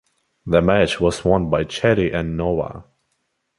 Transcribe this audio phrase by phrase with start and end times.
[0.47, 2.85] The match was won by Chetti and Nova.